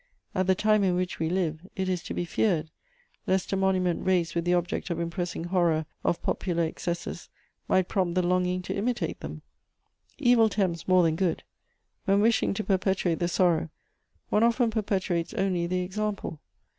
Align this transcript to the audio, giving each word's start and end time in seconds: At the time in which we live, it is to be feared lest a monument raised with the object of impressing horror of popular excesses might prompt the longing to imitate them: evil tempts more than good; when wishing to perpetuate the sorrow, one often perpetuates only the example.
At 0.33 0.47
the 0.47 0.55
time 0.55 0.83
in 0.83 0.95
which 0.95 1.19
we 1.19 1.29
live, 1.29 1.61
it 1.75 1.87
is 1.87 2.01
to 2.05 2.15
be 2.15 2.25
feared 2.25 2.71
lest 3.27 3.53
a 3.53 3.55
monument 3.55 4.03
raised 4.03 4.33
with 4.33 4.45
the 4.45 4.53
object 4.55 4.89
of 4.89 4.99
impressing 4.99 5.43
horror 5.43 5.85
of 6.03 6.23
popular 6.23 6.63
excesses 6.63 7.29
might 7.67 7.87
prompt 7.87 8.15
the 8.15 8.23
longing 8.23 8.63
to 8.63 8.73
imitate 8.73 9.19
them: 9.19 9.43
evil 10.17 10.49
tempts 10.49 10.87
more 10.87 11.03
than 11.03 11.15
good; 11.15 11.43
when 12.05 12.19
wishing 12.19 12.55
to 12.55 12.63
perpetuate 12.63 13.19
the 13.19 13.27
sorrow, 13.27 13.69
one 14.29 14.41
often 14.41 14.71
perpetuates 14.71 15.35
only 15.35 15.67
the 15.67 15.81
example. 15.81 16.39